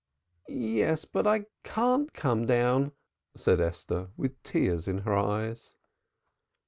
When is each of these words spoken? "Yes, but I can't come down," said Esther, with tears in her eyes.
"Yes, 0.47 1.05
but 1.05 1.27
I 1.27 1.45
can't 1.63 2.11
come 2.11 2.47
down," 2.47 2.93
said 3.35 3.59
Esther, 3.61 4.09
with 4.17 4.41
tears 4.41 4.87
in 4.87 4.97
her 4.97 5.15
eyes. 5.15 5.75